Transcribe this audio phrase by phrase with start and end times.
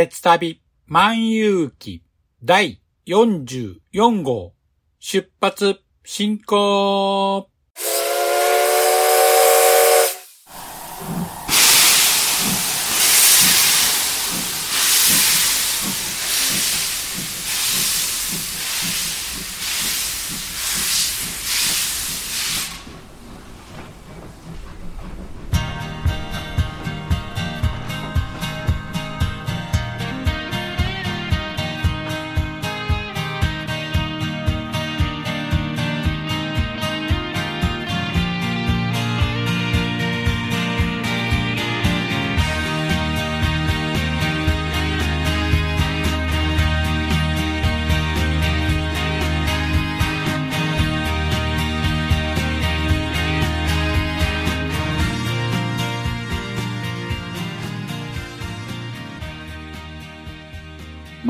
[0.00, 2.02] 鉄旅万有記
[2.42, 4.54] 第44号
[4.98, 7.49] 出発進行。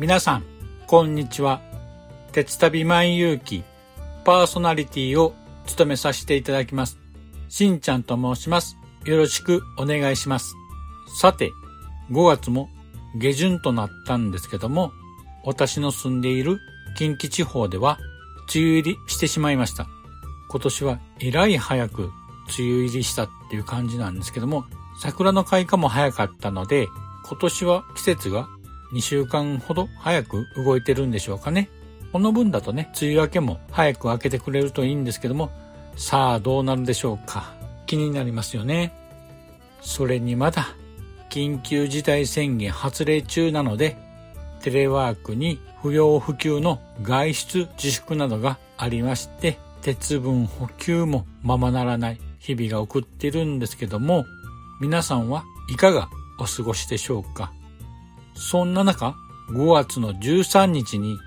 [0.00, 0.44] 皆さん、
[0.86, 1.60] こんにちは。
[2.32, 3.64] 鉄旅万有記
[4.24, 5.34] パーソナリティを
[5.66, 6.98] 務めさせていただきます。
[7.50, 8.78] しんちゃんと申します。
[9.04, 10.54] よろしくお願いします。
[11.20, 11.50] さて、
[12.10, 12.70] 5月も
[13.14, 14.90] 下旬となったんですけども、
[15.44, 16.60] 私の住んでいる
[16.96, 17.98] 近畿地方では
[18.54, 19.86] 梅雨入りしてしまいました。
[20.48, 22.12] 今年はえらい早く梅
[22.60, 24.64] 雨入りしたっていう感じなんですけども、
[24.98, 26.88] 桜の開花も早かったので、
[27.26, 28.48] 今年は季節が
[28.92, 31.68] 2週間ほど早く動いてるんでしょうかね。
[32.12, 35.50] この分だとね、梅雨明けも早く明けてくれるといいんですけども、
[35.96, 37.52] さあどうなるでしょうか。
[37.86, 38.92] 気になりますよね。
[39.80, 40.68] それにまだ、
[41.28, 43.96] 緊急事態宣言発令中なので、
[44.62, 54.26] テレワークに不要不急の外出自粛などがありまして、鉄分補給もままならない日々が送っているんですけども、
[54.80, 56.08] 皆さんはいかが
[56.38, 57.52] お過ごしでしょうか
[58.40, 59.14] そんな中、
[59.50, 61.18] 5月の13日に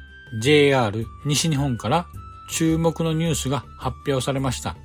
[0.41, 2.07] JR 西日本から
[2.49, 4.75] 注目のニュースが発表されました。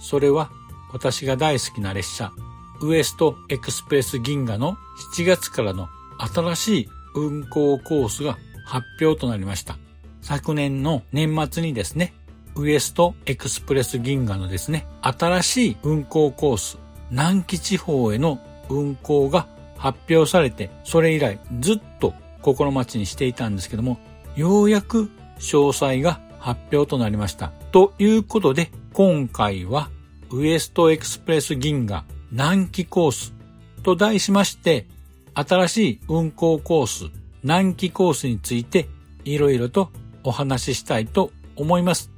[0.00, 0.50] それは
[0.92, 2.32] 私が大好きな列車、
[2.80, 4.78] ウエストエクスプレス銀河の
[5.14, 5.88] 7月からの
[6.18, 9.76] 新しい運行コースが発表となりました。
[10.22, 12.14] 昨年の年末にですね、
[12.54, 16.78] ウエストエクスプレス銀河のですね、新しい運行コース、
[17.10, 23.98] 南紀地方への運行が発表されて、それ以来ずっと心待ちにしていたんですけども、
[24.36, 27.52] ようやく詳細が発表となりました。
[27.72, 29.90] ということで、今回は
[30.30, 33.34] ウエストエクスプレス銀河南紀コース
[33.82, 34.86] と題しまして、
[35.34, 37.10] 新しい運行コース、
[37.42, 38.88] 南紀コースについて
[39.24, 39.90] いろいろと
[40.24, 42.10] お話ししたいと思います。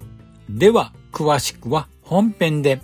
[0.48, 2.80] では、詳しくは本編で。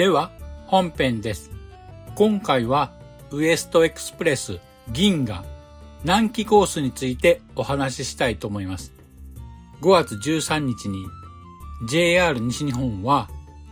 [0.00, 0.30] では、
[0.66, 1.50] 本編です。
[2.14, 2.90] 今回は、
[3.32, 4.58] ウエストエクスプレス
[4.88, 5.44] 銀河
[6.04, 8.94] 南紀コースについてお話ししたいと思います。
[9.82, 11.04] 5月13日に
[11.86, 13.28] JR 西日本は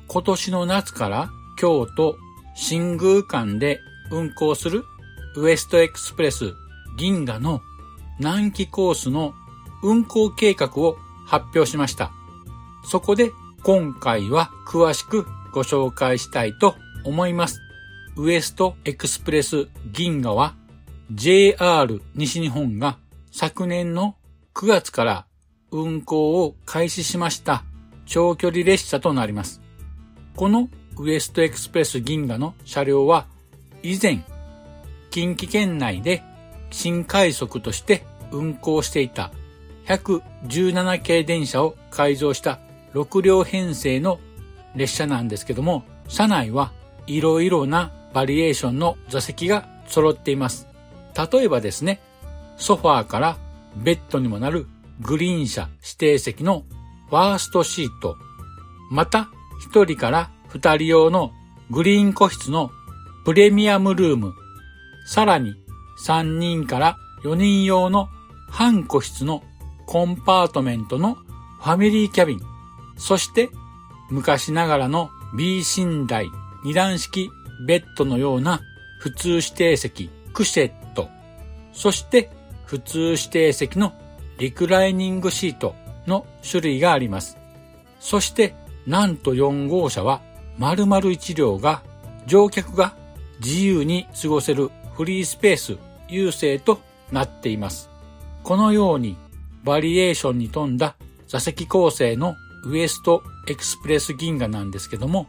[0.06, 2.18] 今年の夏から京都
[2.54, 3.80] 新宮間で
[4.10, 4.84] 運行する
[5.34, 6.52] ウエストエクスプレス
[6.98, 7.62] 銀河の
[8.18, 9.32] 南紀コースの
[9.82, 12.12] 運行計画を発表しました。
[12.84, 13.32] そこで
[13.62, 17.60] 今回は詳しくご紹介したいと思います。
[18.16, 20.54] ウエストエクスプレス銀河は
[21.12, 22.98] JR 西日本が
[23.30, 24.16] 昨年の
[24.54, 25.26] 9月から
[25.70, 27.64] 運行を開始しました
[28.06, 29.60] 長距離列車となります。
[30.34, 33.26] このウエストエクスプレス銀河の車両は
[33.82, 34.24] 以前
[35.10, 36.22] 近畿圏内で
[36.70, 39.32] 新快速として運行していた
[39.86, 42.58] 117系電車を改造した
[42.94, 44.18] 6両編成の
[44.78, 46.72] 列車なんですけども、車内は
[47.06, 50.66] いろいろなバリエーションの座席が揃っています。
[51.32, 52.00] 例えばですね、
[52.56, 53.36] ソファーから
[53.76, 54.66] ベッドにもなる
[55.00, 56.64] グリーン車指定席の
[57.10, 58.16] ファーストシート、
[58.90, 59.28] また
[59.70, 61.32] 1人から2人用の
[61.70, 62.70] グリーン個室の
[63.24, 64.32] プレミアムルーム、
[65.06, 65.54] さらに
[66.04, 68.08] 3人から4人用の
[68.48, 69.42] 半個室の
[69.86, 72.40] コンパートメントのファミリーキャビン、
[72.96, 73.50] そして
[74.10, 76.30] 昔ながらの B 寝台
[76.64, 77.30] 二段式
[77.66, 78.60] ベッドのような
[79.00, 81.08] 普通指定席クシェット、
[81.72, 82.30] そして
[82.64, 83.92] 普通指定席の
[84.38, 85.74] リクライニングシート
[86.06, 87.36] の種類があります。
[88.00, 88.54] そして
[88.86, 90.20] なんと4号車は
[90.58, 91.82] 丸々1両が
[92.26, 92.94] 乗客が
[93.40, 95.76] 自由に過ごせるフリースペース
[96.08, 96.80] 優勢と
[97.12, 97.90] なっています。
[98.42, 99.16] このように
[99.64, 100.96] バリエーションに富んだ
[101.26, 105.26] 座席構成のウエストエクスプレス銀河なんですけども、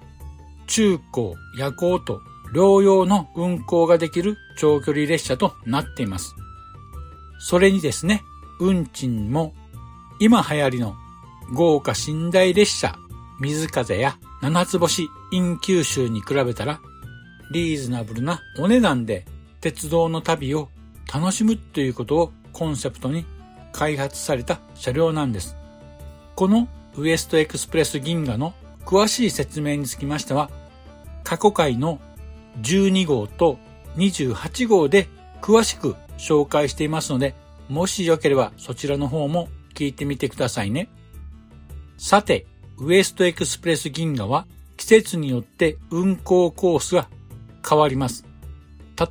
[0.67, 2.21] 中高、夜行と
[2.53, 6.35] 両用の運行ができる長距離列車となっています。
[7.39, 8.23] それにですね、
[8.59, 9.53] 運賃も
[10.19, 10.95] 今流行りの
[11.53, 12.95] 豪華寝台列車、
[13.39, 16.81] 水風や七つ星イン九州に比べたら
[17.51, 19.25] リーズナブルなお値段で
[19.61, 20.69] 鉄道の旅を
[21.11, 23.25] 楽しむということをコンセプトに
[23.71, 25.55] 開発された車両なんです。
[26.35, 28.53] このウエストエクスプレス銀河の
[28.85, 30.49] 詳しい説明につきましては、
[31.23, 31.99] 過去回の
[32.61, 33.57] 12号と
[33.97, 35.07] 28号で
[35.41, 37.35] 詳しく紹介していますので、
[37.69, 40.89] もしよければそちらの方も聞いてみてくださいね。
[41.97, 42.45] さて、
[42.77, 44.47] ウエストエクスプレス銀河は
[44.77, 47.09] 季節によって運行コースが
[47.67, 48.25] 変わります。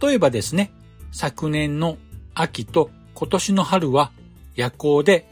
[0.01, 0.73] 例えばですね、
[1.13, 1.99] 昨年の
[2.35, 4.11] 秋と今年の春は
[4.55, 5.29] 夜行で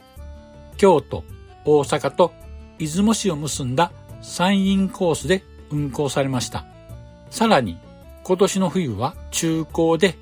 [0.76, 1.24] 京都、
[1.66, 2.32] 大阪と
[2.78, 3.92] 出雲市を結んだ
[4.22, 6.64] 山陰コースで運行されました。
[7.30, 7.78] さらに
[8.22, 10.16] 今年の冬は中高で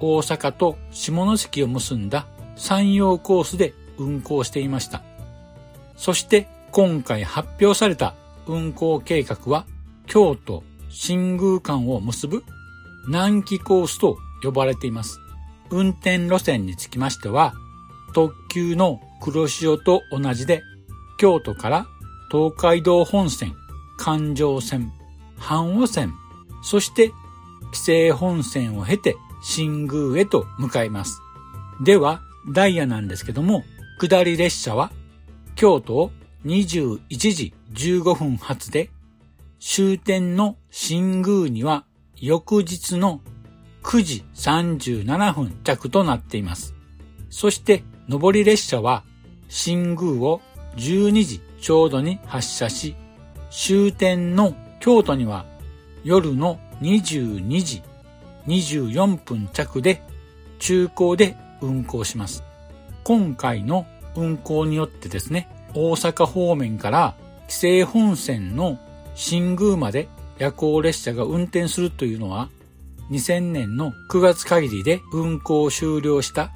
[0.00, 5.02] 大阪と下関を結んだ山陽コースで運行していました。
[5.96, 8.14] そして今回発表された
[8.46, 9.64] 運行計画は
[10.06, 12.44] 京都新宮間を結ぶ
[13.06, 15.20] 南紀コースと呼ばれています。
[15.70, 17.54] 運転路線につきましては
[18.14, 20.62] 特急の黒潮と同じで、
[21.18, 21.86] 京都から
[22.30, 23.54] 東海道本線、
[23.98, 24.92] 環状線、
[25.38, 26.14] 阪和線、
[26.62, 27.12] そして
[27.72, 31.20] 紀勢本線を経て新宮へと向かいます。
[31.82, 33.64] では、ダイヤなんですけども、
[34.00, 34.90] 下り列車は
[35.54, 36.10] 京都を
[36.46, 38.90] 21時15分発で、
[39.60, 41.84] 終点の新宮には
[42.16, 43.20] 翌日の
[43.82, 46.74] 9時37分着となっています。
[47.30, 49.04] そして上り列車は
[49.48, 50.40] 新宮を
[50.78, 52.94] 12時ちょうどに発車し、
[53.50, 55.44] 終点の京都には
[56.04, 57.82] 夜の22時
[58.46, 60.02] 24分着で
[60.58, 62.44] 中高で運行します。
[63.04, 67.14] 今回の運行によってですね、大阪方面から
[67.48, 68.78] 紀勢本線の
[69.14, 72.48] 新宮まで夜行列車が運転するというのは
[73.10, 76.52] 2000年の9月限りで運行を終了した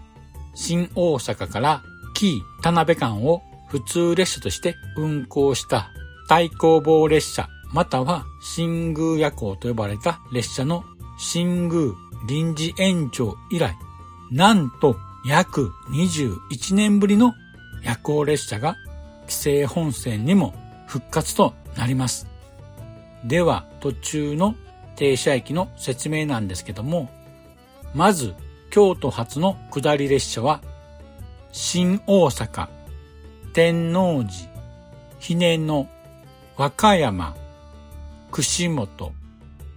[0.55, 1.83] 新大阪から
[2.15, 5.91] 紀伊田辺間を普通列車として運行した
[6.29, 10.85] 対抗棒列車または新宮夜行と呼ばれた列車の
[11.19, 11.95] 新宮
[12.29, 13.75] 臨時延長以来、
[14.31, 17.33] なんと約21年ぶりの
[17.83, 18.77] 夜行列車が
[19.23, 20.53] 規制本線にも
[20.87, 22.27] 復活となります。
[23.25, 24.55] では途中の
[24.97, 27.09] 停車駅の説明なんですけども、
[27.95, 28.35] まず
[28.71, 30.61] 京都発の下り列車は、
[31.53, 32.69] 新大阪、
[33.55, 34.49] 天王寺、
[35.21, 35.87] 姫野、
[36.57, 37.37] 和歌山、
[38.31, 39.13] 串本、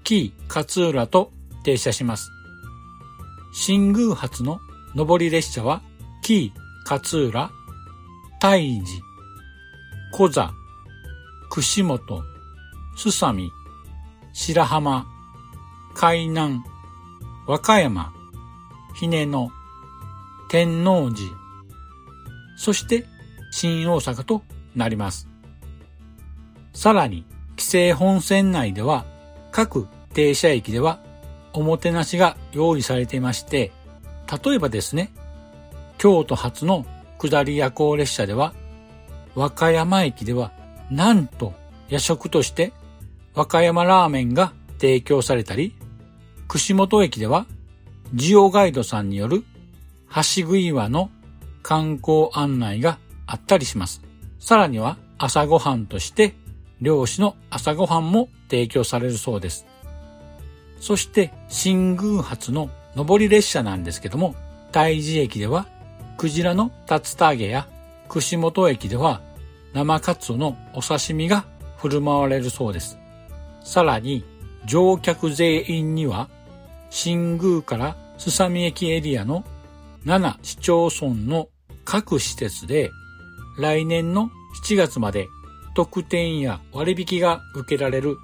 [0.05, 1.29] 紀勝浦と
[1.65, 2.31] 停車します。
[3.53, 4.59] 新宮発の
[4.95, 5.81] 上り列車は、
[6.21, 6.53] 紀
[6.89, 7.51] 勝浦、
[8.39, 8.85] 大寺、
[10.13, 10.53] 小座、
[11.49, 12.23] 串本、
[12.95, 13.51] すさみ、
[14.31, 15.05] 白浜、
[15.93, 16.63] 海南、
[17.45, 18.13] 和歌山、
[18.93, 19.51] 姫野、
[20.47, 21.27] 天王寺、
[22.55, 23.05] そして
[23.55, 24.41] 新大阪と
[24.75, 25.29] なります。
[26.73, 29.05] さらに、規西本線内では
[29.53, 30.99] 各停車駅では
[31.53, 33.71] おもてなしが用意されていまして、
[34.43, 35.09] 例えばですね、
[35.97, 36.85] 京都発の
[37.17, 38.53] 下り夜行列車では、
[39.35, 40.51] 和歌山駅では
[40.91, 41.53] なんと
[41.87, 42.73] 夜食として
[43.35, 45.77] 和歌山ラーメンが提供されたり、
[46.49, 47.45] 串本駅では
[48.13, 49.45] ジオガイドさんによる
[50.13, 51.09] 橋食い岩の
[51.63, 54.01] 観光案内があったりします。
[54.39, 56.35] さらには朝ごはんとして
[56.81, 59.65] 漁師の朝ごはんも提供されるそうです。
[60.79, 64.35] そして新宮発の上り列車なんですけども、
[64.71, 65.67] 大寺駅では
[66.17, 67.67] クジラの竜田揚げや
[68.07, 69.21] 串本駅では
[69.73, 71.45] 生カツオのお刺身が
[71.77, 72.97] 振る舞われるそうです。
[73.63, 74.23] さらに
[74.65, 76.29] 乗客全員には
[76.89, 79.43] 新宮からすさみ駅エリアの
[80.05, 81.49] 7市町村の
[81.83, 82.91] 各施設で
[83.57, 84.29] 来年の
[84.63, 85.29] 7月まで
[85.75, 88.17] 特典や割引が受けられる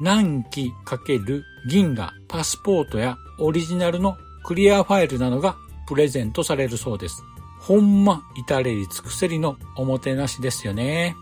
[0.00, 5.56] 南紀×銀河パスポートやオリジナルのクリアファイルなどが
[5.86, 7.24] プレゼントされるそうです。
[7.58, 11.16] ほんま至れり尽くせりのおもてなしですよね。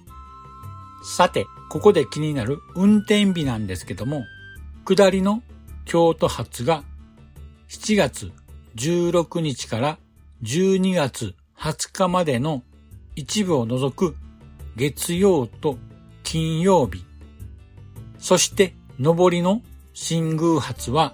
[1.04, 4.24] さて、ここで気になる運転日なんですけども、
[4.84, 5.42] 下りの
[5.84, 6.82] 京都発が
[7.68, 8.32] 7月
[8.76, 9.98] 16日から
[10.42, 12.62] 12月20日までの
[13.16, 14.16] 一部を除く
[14.76, 15.76] 月曜と
[16.22, 17.04] 金曜日、
[18.18, 21.12] そして上りの新宮発は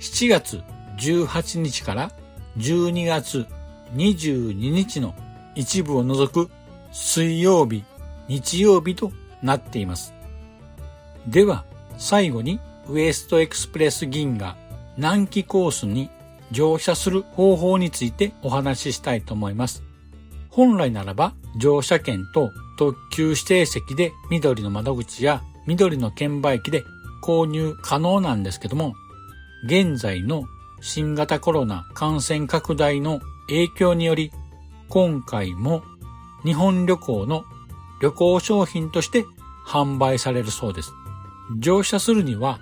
[0.00, 0.62] 7月
[0.98, 2.12] 18日から
[2.58, 3.46] 12月
[3.94, 5.14] 22日の
[5.54, 6.50] 一部を除く
[6.92, 7.84] 水曜日、
[8.28, 9.12] 日曜日と
[9.42, 10.14] なっています。
[11.26, 11.64] では、
[11.98, 14.56] 最後にウエストエクスプレス銀河
[14.96, 16.10] 南紀コースに
[16.50, 19.82] 乗車する方法についてお話ししたいと思います。
[20.56, 26.82] 本来ならば乗車券と特急指定席で緑の窓口や緑の券売機で
[27.22, 28.94] 購入可能なんですけども、
[29.66, 30.44] 現在の
[30.80, 34.32] 新型コロナ感染拡大の影響により、
[34.88, 35.82] 今回も
[36.42, 37.44] 日本旅行の
[38.00, 39.26] 旅行商品として
[39.66, 40.94] 販売されるそうです。
[41.58, 42.60] 乗車するには、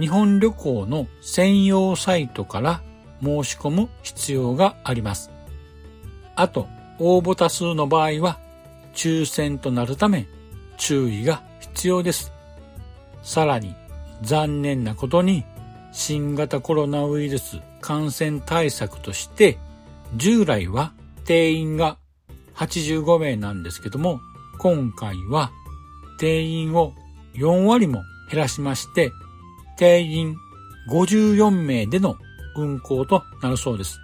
[0.00, 2.80] 日本旅行の専用サイトから
[3.22, 5.30] 申し込む必要があります。
[6.36, 6.68] あと、
[7.04, 8.38] 応募多数の場合は、
[8.94, 10.28] 抽選となるため
[10.76, 12.32] 注意が必要です。
[13.22, 13.74] さらに、
[14.22, 15.44] 残念なことに、
[15.90, 19.58] 新型コロナウイルス感染対策として、
[20.14, 20.92] 従来は
[21.24, 21.98] 定員が
[22.54, 24.20] 85名なんですけども、
[24.58, 25.50] 今回は
[26.20, 26.94] 定員を
[27.34, 29.10] 4割も減らしまして、
[29.76, 30.36] 定員
[30.88, 32.16] 54名での
[32.56, 33.98] 運行となるそうです。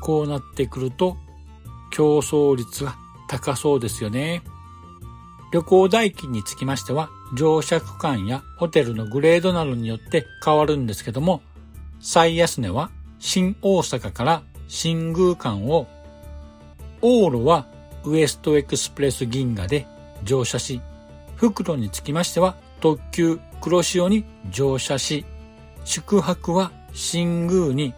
[0.00, 1.16] こうなってくると、
[1.96, 2.94] 競争率が
[3.26, 4.42] 高そうですよね。
[5.50, 11.40] 旅行代金につきましては、乗車区間やホテルのグレードなどによって変わるんですけども、
[11.98, 15.86] 最安値は新大阪から新宮間を、
[17.00, 17.66] 往路は
[18.04, 19.86] ウエストエクスプレス銀河で
[20.22, 20.82] 乗車し、
[21.36, 25.24] 袋につきましては特急黒潮に乗車し、
[25.86, 27.94] 宿泊は新宮に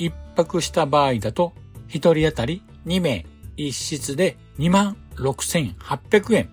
[0.00, 1.52] 一泊した場合だと、
[1.86, 3.24] 一人当たり2名
[3.56, 6.50] 一室で26,800円。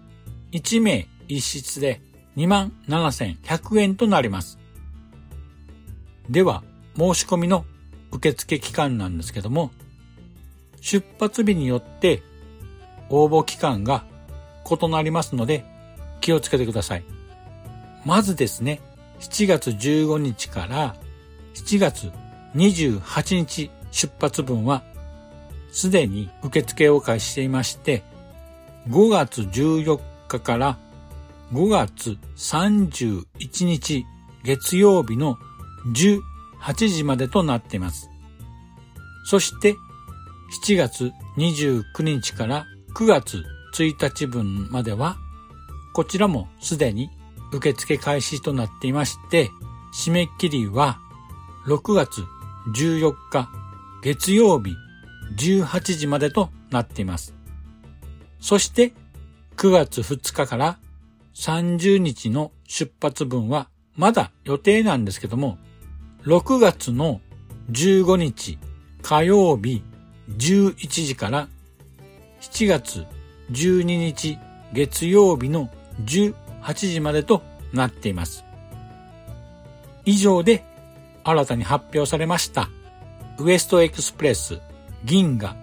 [0.52, 2.02] 1名一室で
[2.38, 4.60] 27,100円となります。
[6.30, 6.64] では、
[6.96, 7.66] 申し込みの
[8.12, 9.72] 受付期間なんですけども、
[10.80, 12.22] 出発日によって
[13.10, 14.06] 応募期間が
[14.70, 15.66] 異なりますので
[16.22, 17.04] 気をつけてください。
[18.06, 18.82] まずですね、
[19.20, 20.96] 7月15日から
[21.56, 22.12] 7月
[22.56, 24.84] 28日出発分は
[25.74, 28.04] すでに受付を開始していまして、
[28.90, 30.78] 5月14日から
[31.52, 34.06] 5月31日
[34.44, 35.38] 月曜日の
[35.88, 38.10] 18時までとなっています。
[39.26, 39.76] そして
[40.64, 42.66] 7月29日から
[42.96, 45.18] 9月1日分までは
[45.94, 47.10] こちらもすでに
[47.52, 49.50] 受付開始となっていまして、
[49.94, 51.00] 締め切りは
[51.66, 52.24] 6月
[52.76, 53.50] 14日
[54.04, 54.76] 月曜日
[55.36, 57.34] 18時までとなっています。
[58.40, 58.94] そして
[59.58, 60.78] 9月2日から
[61.34, 65.58] 30日の出発分はまだ予定なんですけども、
[66.24, 67.22] 6月の
[67.72, 68.58] 15日
[69.02, 69.84] 火曜日
[70.30, 71.48] 11時から
[72.42, 73.06] 7月
[73.52, 74.38] 12日
[74.74, 75.70] 月曜日の
[76.06, 76.34] 18
[76.74, 78.44] 時までとなっています。
[80.06, 80.64] 以上で
[81.24, 82.70] 新たに発表されました
[83.40, 84.60] ウエストエクスプレス
[85.06, 85.56] 銀河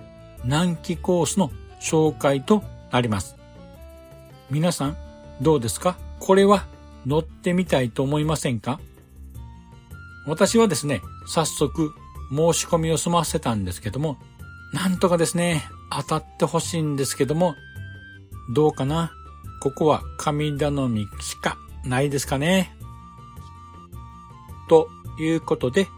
[0.45, 3.37] 南紀コースの紹介となります。
[4.51, 4.97] 皆さん
[5.41, 5.97] どうですか？
[6.19, 6.67] これは
[7.07, 8.79] 乗ってみたいと思いませんか？
[10.27, 11.95] 私はですね、早速
[12.31, 14.19] 申し込みを済ませたんですけども、
[14.75, 17.55] なんとかですね、当たってほしいんですけども、
[18.55, 19.11] どうかな？
[19.63, 22.77] ここは神頼みしかないですかね？
[24.69, 25.89] ということで、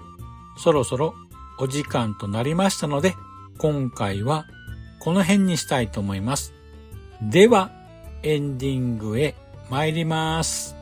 [0.56, 1.14] そろそろ
[1.58, 3.16] お時間となりましたので、
[3.62, 4.46] 今回は
[4.98, 6.52] この辺にしたいと思います。
[7.22, 7.70] では、
[8.24, 9.36] エンディングへ
[9.70, 10.81] 参ります。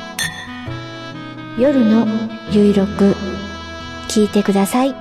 [1.61, 2.07] 夜の
[2.49, 3.15] ゆいろく
[4.07, 5.00] 聞いてください。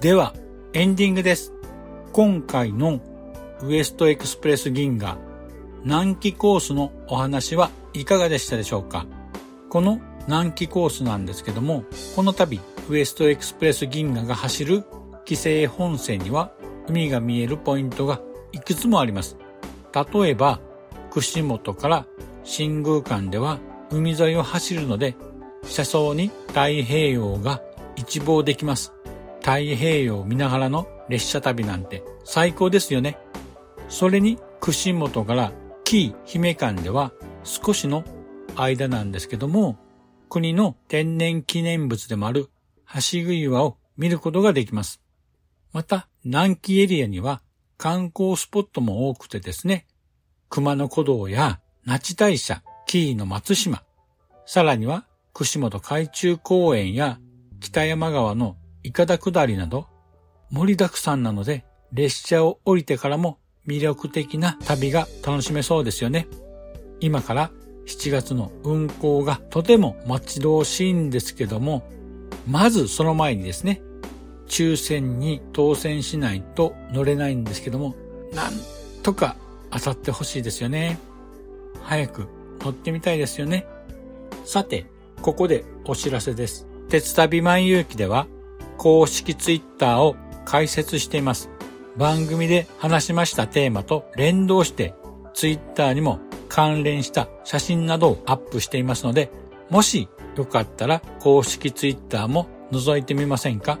[0.00, 0.32] では、
[0.72, 1.52] エンディングです。
[2.14, 3.02] 今回の
[3.62, 5.18] ウエストエクスプレス銀河
[5.84, 9.04] 南紀コースのお話はいかがでしたでしょうか？
[9.68, 11.84] この南紀コースなんですけども、
[12.16, 14.84] この度ウエストエクスプレス銀河が走る
[15.26, 16.50] 規制本線には
[16.88, 19.36] 海が見えるポイントがいくつもあります。
[19.92, 20.60] 例えば、
[21.10, 22.06] 串本から
[22.42, 23.58] 新宮間では
[23.90, 25.14] 海沿いを走るので、
[25.64, 27.60] 車窓に太平洋が
[27.96, 28.94] 一望できます。
[29.40, 33.18] 太平洋を見ながらの列車旅なんて最高ですよね。
[33.88, 35.52] それに串本から
[35.84, 38.04] 紀伊姫間では少しの
[38.54, 39.78] 間なんですけども、
[40.28, 42.48] 国の天然記念物でもある
[42.94, 45.00] 橋杭岩を見ることができます。
[45.72, 47.42] また、南紀エリアには
[47.76, 49.86] 観光スポットも多くてですね、
[50.48, 53.82] 熊野古道や那智大社、紀伊の松島、
[54.46, 57.18] さらには串本海中公園や
[57.60, 59.86] 北山川のいかだ下りなど
[60.50, 66.26] 盛りだくさんなので列車を降りてからも魅力的な旅が楽しめそうですよね。
[67.00, 67.50] 今から
[67.86, 71.82] 7月の運行がとても待ち遠しいんですけども、
[72.48, 73.82] まずその前にですね、
[74.46, 77.94] 抽選に当選しないと乗れないんですけども、
[78.32, 78.52] なん
[79.02, 79.36] とか
[79.70, 80.98] 当たってほしいですよね。
[81.82, 82.28] 早く
[82.60, 83.66] 乗ってみたいですよね。
[84.44, 84.86] さて、
[85.22, 86.66] ここでお知らせです。
[86.88, 88.26] 鉄旅万有記では
[88.82, 90.16] 公式ツイッターを
[90.46, 91.50] 開設しています。
[91.98, 94.94] 番組で話しましたテーマと連動して
[95.34, 99.30] ツイッターにも関連した写真などをアップしていますので、
[99.68, 103.78] もしよかったら公式ツイッターも覗いてみませんか？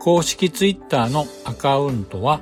[0.00, 2.40] 公式ツイッターのアカウントは、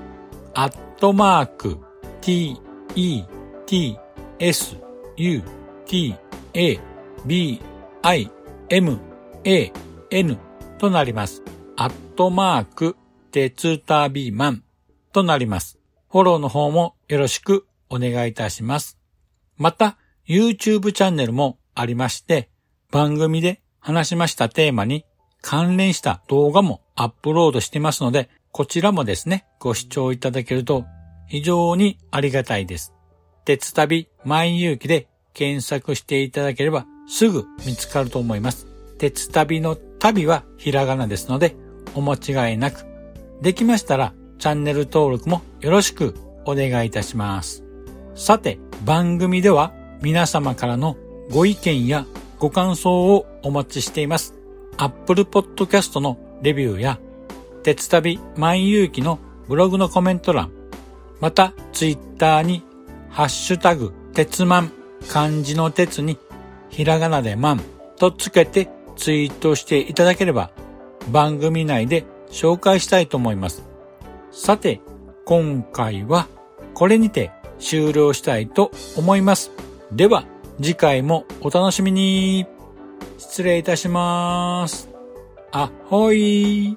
[0.55, 1.79] アットマーク、
[2.21, 2.57] t,
[2.95, 3.25] e,
[3.67, 3.99] t,
[4.39, 4.77] s,
[5.17, 5.43] u,
[5.85, 6.15] t,
[6.55, 6.79] a,
[7.25, 7.61] b,
[8.03, 8.31] i,
[8.69, 9.01] m,
[9.43, 9.73] a,
[10.11, 10.39] n
[10.79, 11.43] となります。
[11.79, 12.97] アットマーク、
[13.33, 14.65] 鉄旅マン
[15.13, 15.79] となります。
[16.11, 18.99] フォローの方もよろしくお願いいたします。
[19.59, 22.49] また、YouTube チャンネルもありまして、
[22.91, 25.05] 番組で話しましたテーマに
[25.43, 30.87] 関連した動画もアップロードしてますので、こちらもですね、ご視聴いただけると
[31.29, 32.95] 非常にありがたいです。
[33.45, 38.67] 鉄旅万有機で検索していただければすぐ見つかると思います。
[38.99, 41.55] 鉄旅の旅はひらがなですので、
[41.95, 42.85] お間違いなく。
[43.41, 47.65] できましたらチャンネル登録もよろしくお願いいたします。
[48.15, 49.73] さて、番組では
[50.03, 50.97] 皆様からの
[51.31, 52.07] ご意見や
[52.39, 54.35] ご感想をお待ちしています。
[54.77, 56.99] Apple Podcast のレビューや、
[57.63, 59.19] 鉄旅万有機の
[59.49, 60.51] ブログのコメント欄、
[61.21, 62.63] また、Twitter に、
[63.09, 64.73] ハッシュタグ、鉄マン
[65.09, 66.19] 漢字の鉄に
[66.71, 67.61] ひらがなで万
[67.97, 70.51] とつけてツイートしていただければ
[71.11, 73.63] 番組内で紹介したいと思います。
[74.31, 74.81] さて、
[75.25, 76.29] 今回は
[76.75, 79.51] これにて終了したいと思います。
[79.93, 80.25] では、
[80.61, 82.47] 次回もお楽しみに。
[83.19, 84.89] 失礼いたします。
[85.53, 86.77] あほい。